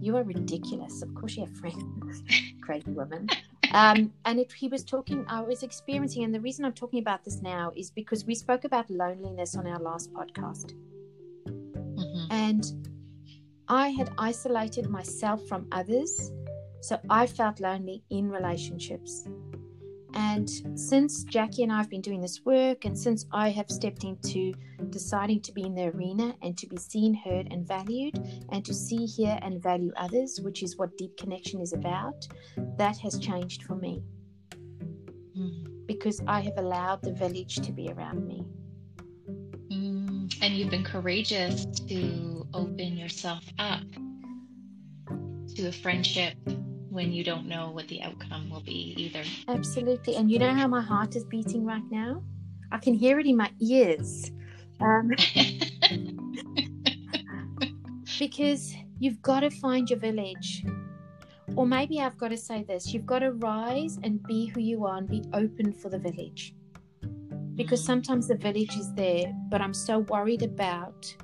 [0.00, 1.02] you are ridiculous.
[1.02, 2.22] Of course, you have friends,
[2.62, 3.28] crazy woman.
[3.72, 7.24] Um, and it, he was talking, I was experiencing, and the reason I'm talking about
[7.24, 10.74] this now is because we spoke about loneliness on our last podcast.
[11.46, 12.32] Mm-hmm.
[12.32, 12.64] And
[13.68, 16.30] I had isolated myself from others.
[16.80, 19.26] So I felt lonely in relationships.
[20.16, 24.02] And since Jackie and I have been doing this work, and since I have stepped
[24.02, 24.54] into
[24.88, 28.18] deciding to be in the arena and to be seen, heard, and valued,
[28.50, 32.26] and to see, hear, and value others, which is what deep connection is about,
[32.78, 34.02] that has changed for me.
[35.38, 35.86] Mm.
[35.86, 38.42] Because I have allowed the village to be around me.
[39.70, 40.34] Mm.
[40.40, 43.82] And you've been courageous to open yourself up
[45.56, 46.36] to a friendship
[46.96, 49.22] when you don't know what the outcome will be either.
[49.48, 50.16] Absolutely.
[50.16, 52.22] And you know how my heart is beating right now?
[52.72, 54.32] I can hear it in my ears.
[54.80, 55.10] Um,
[58.18, 60.64] because you've got to find your village.
[61.54, 64.86] Or maybe I've got to say this you've got to rise and be who you
[64.86, 66.54] are and be open for the village.
[67.54, 71.14] Because sometimes the village is there, but I'm so worried about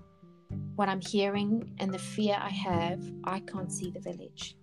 [0.77, 4.57] what I'm hearing and the fear I have, I can't see the village.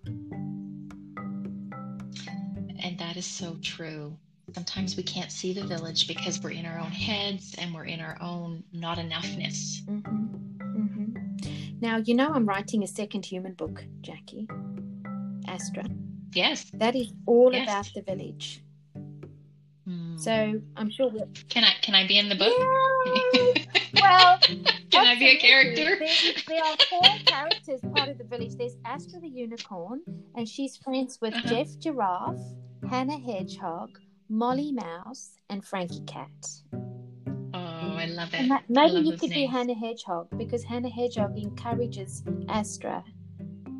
[3.10, 4.16] That is so true.
[4.54, 7.98] Sometimes we can't see the village because we're in our own heads and we're in
[7.98, 9.82] our own not enoughness.
[9.82, 10.26] Mm-hmm.
[10.80, 11.80] Mm-hmm.
[11.80, 14.46] Now, you know, I'm writing a second human book, Jackie.
[15.48, 15.86] Astra.
[16.34, 16.70] Yes.
[16.74, 17.64] That is all yes.
[17.64, 18.62] about the village.
[19.88, 20.20] Mm.
[20.20, 21.28] So I'm sure we'll.
[21.48, 22.54] Can I can I be in the book?
[22.56, 23.64] Yeah.
[24.00, 24.38] well,
[24.90, 25.98] can I be a character?
[25.98, 28.54] There, there, are four characters part of the village.
[28.54, 30.02] There's Astra the unicorn,
[30.36, 31.48] and she's friends with uh-huh.
[31.48, 32.38] Jeff Giraffe,
[32.88, 36.28] Hannah Hedgehog, Molly Mouse, and Frankie Cat.
[36.72, 37.58] Oh,
[37.96, 38.48] I love it.
[38.48, 39.34] That, maybe you could names.
[39.34, 43.04] be Hannah Hedgehog because Hannah Hedgehog encourages Astra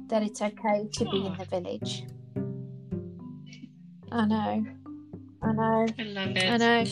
[0.09, 1.11] that it's okay to oh.
[1.11, 2.05] be in the village.
[4.12, 4.66] I know.
[5.42, 5.86] I know.
[5.98, 6.44] I love it.
[6.44, 6.84] I know.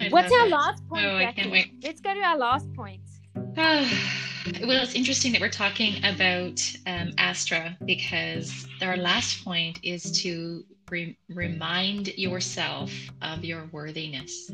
[0.00, 0.50] I What's our it.
[0.50, 1.04] last point?
[1.04, 1.72] Oh, I can't wait.
[1.82, 3.00] Let's go to our last point.
[3.56, 10.64] well, it's interesting that we're talking about um, Astra because our last point is to
[10.90, 14.50] re- remind yourself of your worthiness.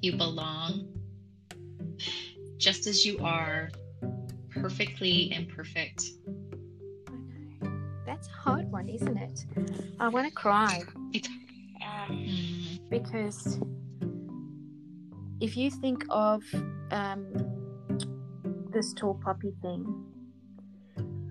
[0.00, 0.94] You belong
[2.58, 3.70] just as you are,
[4.50, 6.02] perfectly imperfect.
[8.06, 9.44] That's a hard one, isn't it?
[10.00, 10.82] I want to cry.
[11.84, 12.90] Um, mm.
[12.90, 13.58] Because
[15.40, 16.42] if you think of
[16.90, 17.26] um,
[18.72, 19.84] this tall poppy thing,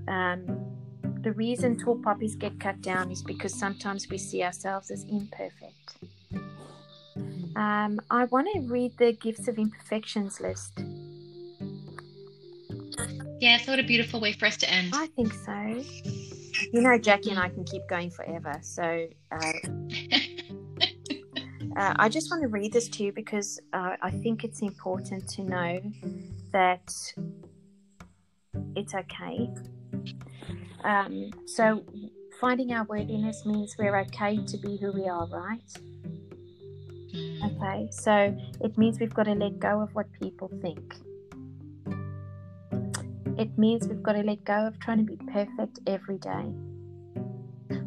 [0.07, 0.72] um,
[1.24, 5.95] the reason tall poppies get cut down is because sometimes we see ourselves as imperfect.
[7.55, 10.84] Um, I want to read the Gifts of Imperfections list.
[13.39, 14.91] Yeah, what a beautiful way for us to end.
[14.93, 15.84] I think so.
[16.74, 18.59] You know, Jackie and I can keep going forever.
[18.61, 19.36] So uh,
[21.78, 25.30] uh, I just want to read this to you because uh, I think it's important
[25.30, 25.80] to know
[26.51, 26.91] that
[28.76, 29.49] it's okay
[30.83, 31.83] um, so
[32.39, 35.73] finding our worthiness means we're okay to be who we are, right?
[37.13, 37.57] Mm.
[37.57, 40.95] Okay, so it means we've got to let go of what people think.
[43.37, 46.53] It means we've got to let go of trying to be perfect every day.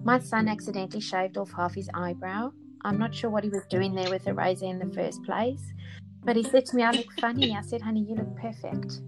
[0.02, 2.52] My son accidentally shaved off half his eyebrow.
[2.84, 5.72] I'm not sure what he was doing there with a razor in the first place,
[6.24, 7.56] but he said to me, I look funny.
[7.56, 9.00] I said, honey, you look perfect.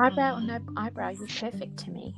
[0.00, 2.14] Eyebrow or no eyebrow, you're perfect to me.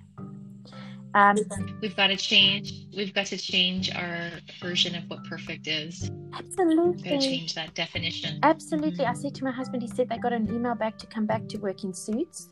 [1.15, 1.37] Um,
[1.83, 2.87] we've got to change.
[2.97, 4.31] We've got to change our
[4.61, 6.11] version of what perfect is.
[6.33, 7.03] Absolutely.
[7.03, 8.39] We've got to change that definition.
[8.43, 9.05] Absolutely.
[9.05, 11.49] I said to my husband, he said they got an email back to come back
[11.49, 12.49] to work in suits,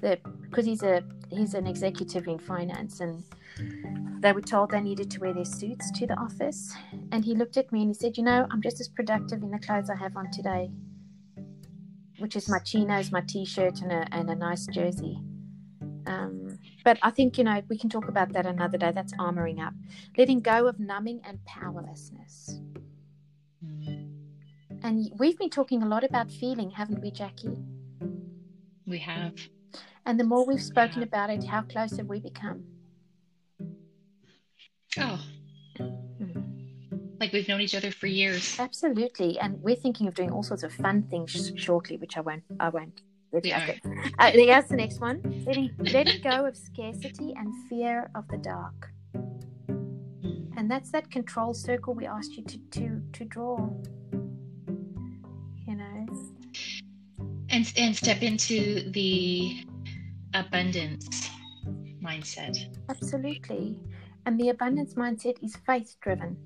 [0.00, 3.22] because he's a he's an executive in finance, and
[4.20, 6.74] they were told they needed to wear their suits to the office.
[7.12, 9.50] And he looked at me and he said, "You know, I'm just as productive in
[9.52, 10.70] the clothes I have on today,
[12.18, 15.18] which is my chinos, my t-shirt, and a and a nice jersey."
[16.06, 18.92] Um, but I think, you know, we can talk about that another day.
[18.92, 19.74] That's armoring up,
[20.16, 22.60] letting go of numbing and powerlessness.
[24.82, 27.58] And we've been talking a lot about feeling, haven't we, Jackie?
[28.86, 29.34] We have.
[30.04, 32.64] And the more we've spoken we about it, how close have we become?
[34.98, 35.20] Oh.
[37.18, 38.58] Like we've known each other for years.
[38.58, 39.38] Absolutely.
[39.38, 42.68] And we're thinking of doing all sorts of fun things shortly, which I won't I
[42.68, 43.00] won't
[43.44, 43.74] yeah.
[44.18, 45.20] Uh, here's the next one.
[45.46, 48.90] Letting, letting go of scarcity and fear of the dark.
[50.56, 53.68] And that's that control circle we asked you to, to, to draw.
[55.66, 56.06] You know?
[57.50, 59.64] And, and step into the
[60.34, 61.28] abundance
[62.02, 62.56] mindset.
[62.88, 63.78] Absolutely.
[64.24, 66.36] And the abundance mindset is faith driven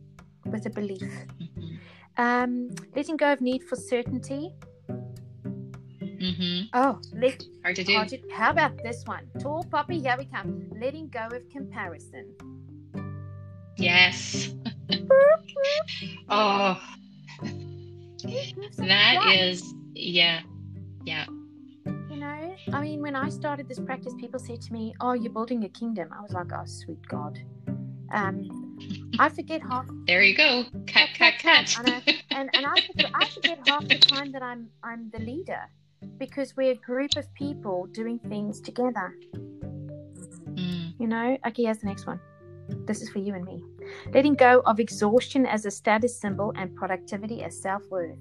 [0.46, 1.02] with a belief.
[1.02, 1.76] Mm-hmm.
[2.16, 4.52] Um, letting go of need for certainty
[6.20, 6.66] Mm-hmm.
[6.74, 7.94] Oh, let, hard to do.
[7.94, 9.26] Hard to, how about this one?
[9.38, 10.68] Tall poppy, here we come.
[10.78, 12.34] Letting go of comparison.
[13.78, 14.54] Yes.
[16.28, 16.78] oh,
[18.76, 20.40] that is, yeah,
[21.06, 21.24] yeah.
[22.10, 25.32] You know, I mean, when I started this practice, people said to me, "Oh, you're
[25.32, 27.38] building a kingdom." I was like, "Oh, sweet God."
[28.12, 28.59] Um,
[29.18, 29.86] I forget half.
[30.06, 30.64] There you go.
[30.86, 31.76] Cut, cut, cut.
[31.78, 35.20] And, I, and, and I, forget, I forget half the time that I'm I'm the
[35.20, 35.62] leader
[36.18, 39.14] because we're a group of people doing things together.
[40.54, 40.94] Mm.
[40.98, 41.36] You know.
[41.46, 42.20] Okay, here's the next one.
[42.86, 43.62] This is for you and me.
[44.12, 48.18] Letting go of exhaustion as a status symbol and productivity as self worth.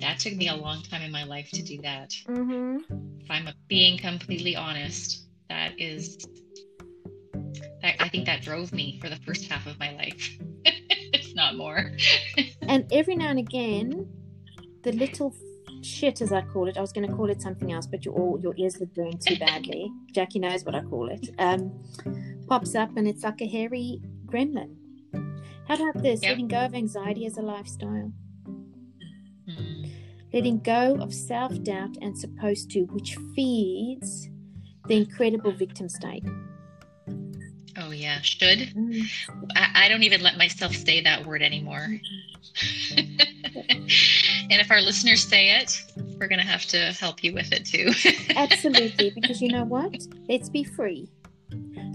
[0.00, 2.10] That took me a long time in my life to do that.
[2.26, 2.78] Mm-hmm.
[3.20, 6.18] If I'm being completely honest, that is,
[7.82, 10.38] that, I think that drove me for the first half of my life.
[10.64, 11.92] it's not more.
[12.62, 14.08] and every now and again,
[14.82, 15.34] the little
[15.84, 16.76] shit, as I call it.
[16.76, 19.18] I was going to call it something else, but your all your ears would burn
[19.18, 19.90] too badly.
[20.12, 21.28] Jackie knows what I call it.
[21.38, 21.72] Um,
[22.48, 24.76] pops up and it's like a hairy gremlin.
[25.68, 26.22] How about this?
[26.22, 26.30] Yep.
[26.30, 28.12] Letting go of anxiety as a lifestyle.
[29.48, 29.90] Mm.
[30.32, 34.28] Letting go of self doubt and supposed to, which feeds
[34.88, 36.24] the incredible victim state.
[37.78, 38.72] Oh yeah, should.
[39.56, 41.86] I, I, don't even let myself say that word anymore.
[42.96, 43.20] and
[44.50, 45.82] if our listeners say it,
[46.18, 47.90] we're going to have to help you with it too.
[48.36, 49.94] Absolutely, because you know what?
[50.28, 51.08] Let's be free.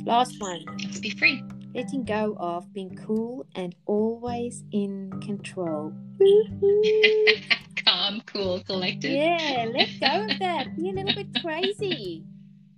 [0.06, 0.66] Last one.
[0.84, 1.44] Let's be free.
[1.76, 5.94] Letting go of being cool and always in control.
[7.86, 9.12] Calm, cool, collected.
[9.12, 10.76] Yeah, let go of that.
[10.76, 12.24] Be a little bit crazy.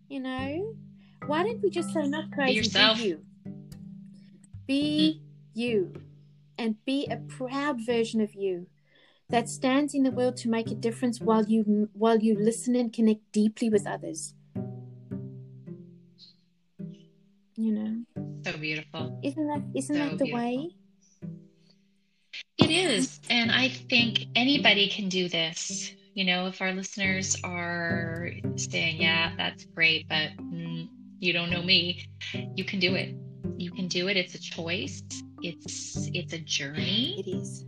[0.09, 0.75] You know?
[1.26, 2.51] Why don't we just say not crazy?
[2.51, 2.97] Be yourself.
[2.97, 3.26] Be you.
[4.67, 5.59] Be mm.
[5.59, 5.93] you.
[6.57, 8.67] And be a proud version of you
[9.30, 12.91] that stands in the world to make a difference while you while you listen and
[12.91, 14.34] connect deeply with others.
[17.55, 18.03] You know.
[18.45, 19.20] So beautiful.
[19.24, 20.38] Isn't that isn't so that the beautiful.
[20.38, 20.70] way?
[22.57, 23.20] It is.
[23.30, 25.93] And I think anybody can do this.
[26.13, 30.89] You know, if our listeners are saying, yeah, that's great, but mm,
[31.20, 32.05] you don't know me,
[32.55, 33.15] you can do it.
[33.57, 34.17] You can do it.
[34.17, 35.03] It's a choice.
[35.41, 37.15] It's it's a journey.
[37.20, 37.65] It is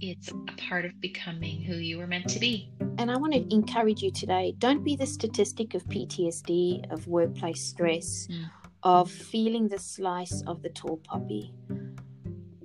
[0.00, 2.72] it's a part of becoming who you were meant to be.
[2.98, 7.62] And I want to encourage you today don't be the statistic of PTSD, of workplace
[7.62, 8.44] stress, mm.
[8.82, 11.54] of feeling the slice of the tall poppy.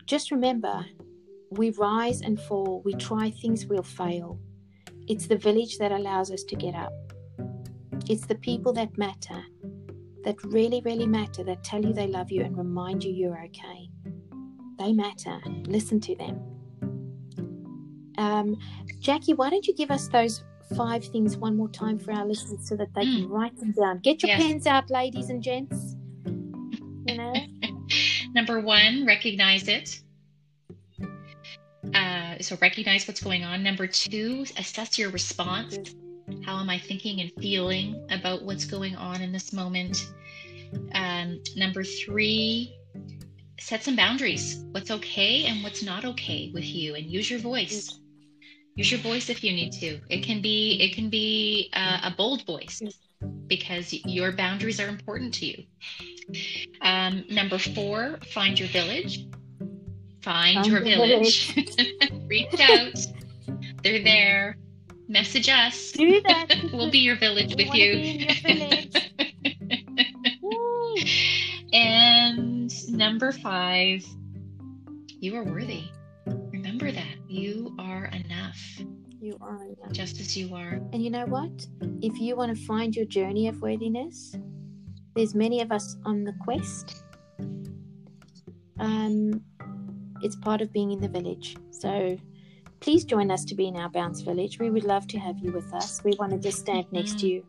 [0.06, 0.86] Just remember,
[1.52, 4.40] we rise and fall, we try things, we'll fail.
[5.08, 7.07] It's the village that allows us to get up.
[8.10, 9.44] It's the people that matter,
[10.24, 13.90] that really, really matter, that tell you they love you and remind you you're okay.
[14.80, 15.40] They matter.
[15.66, 16.40] Listen to them.
[18.18, 18.58] Um,
[19.00, 20.44] Jackie, why don't you give us those
[20.76, 23.16] five things one more time for our listeners so that they mm.
[23.18, 24.00] can write them down?
[24.00, 24.42] Get your yes.
[24.42, 25.96] pens out, ladies and gents.
[26.26, 27.34] You know.
[28.34, 30.02] Number one, recognize it.
[31.94, 33.64] Uh, so recognize what's going on.
[33.64, 35.78] Number two, assess your response.
[36.48, 40.08] How am I thinking and feeling about what's going on in this moment?
[40.94, 42.74] Um, number three,
[43.60, 44.64] set some boundaries.
[44.72, 48.00] What's okay and what's not okay with you, and use your voice.
[48.76, 50.00] Use your voice if you need to.
[50.10, 52.82] It can be it can be uh, a bold voice
[53.48, 55.64] because your boundaries are important to you.
[56.80, 59.28] Um, number four find your village.
[60.22, 62.12] Find, find your village, village.
[62.30, 63.06] reach out.
[63.84, 64.56] They're there
[65.08, 69.12] message us do that we'll be your village we with you village.
[71.74, 74.06] and number five
[75.20, 75.90] you are worthy
[76.68, 78.60] remember that you are enough.
[79.20, 79.92] You are enough.
[79.92, 80.80] Just as you are.
[80.94, 81.66] And you know what?
[82.02, 84.36] If you want to find your journey of worthiness,
[85.16, 87.04] there's many of us on the quest.
[88.80, 89.42] Um,
[90.22, 91.58] it's part of being in the village.
[91.72, 92.18] So
[92.80, 94.60] please join us to be in our bounce village.
[94.60, 96.04] We would love to have you with us.
[96.04, 97.46] We want to just stand next to you.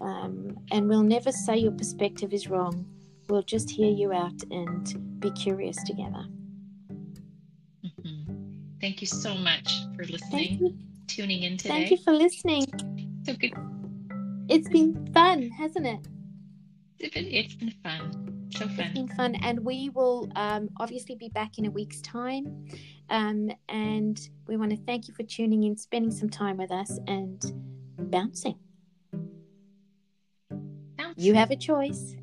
[0.00, 2.86] Um, and we'll never say your perspective is wrong.
[3.28, 6.24] We'll just hear you out and be curious together.
[8.80, 11.68] Thank you so much for listening, tuning in today.
[11.68, 12.66] Thank you for listening.
[13.26, 13.52] So good.
[14.48, 16.00] It's been fun, hasn't it?
[16.98, 18.39] It's been, it's been fun.
[18.50, 18.80] So fun.
[18.80, 19.36] It's been fun.
[19.36, 22.66] And we will um, obviously be back in a week's time.
[23.08, 26.98] Um, and we want to thank you for tuning in, spending some time with us,
[27.06, 27.40] and
[27.98, 28.58] bouncing.
[30.96, 31.14] bouncing.
[31.16, 32.16] You have a choice.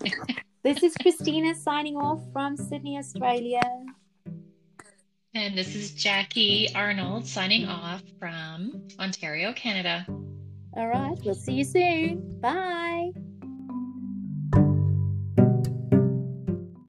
[0.62, 3.60] this is Christina signing off from Sydney, Australia.
[5.34, 10.06] And this is Jackie Arnold signing off from Ontario, Canada.
[10.76, 11.18] All right.
[11.24, 12.40] We'll see you soon.
[12.40, 13.12] Bye.